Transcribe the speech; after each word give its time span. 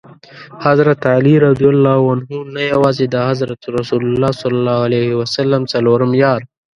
حضرت 0.65 0.99
علي 1.15 1.35
رض 1.43 1.59
نه 2.55 2.61
یوازي 2.73 3.05
د 3.13 3.15
حضرت 3.29 3.61
رسول 3.77 4.03
ص 4.39 4.41
څلورم 5.73 6.11
یار. 6.23 6.41